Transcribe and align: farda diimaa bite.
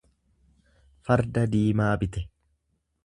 farda 1.09 1.43
diimaa 1.53 1.93
bite. 2.05 2.25